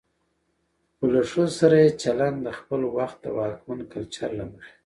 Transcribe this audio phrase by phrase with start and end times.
[0.95, 4.71] خو له ښځو سره يې چلن د خپل وخت د واکمن کلچر له مخې